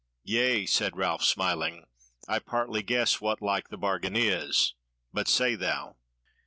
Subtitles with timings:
[0.23, 1.85] "Yea," said Ralph, smiling,
[2.27, 4.73] "I partly guess what like the bargain is;
[5.13, 5.95] but say thou."